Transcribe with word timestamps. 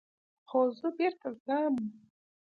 خو 0.49 0.59
زه 0.77 0.87
بېرته 0.97 1.27
ځم. 1.43 1.75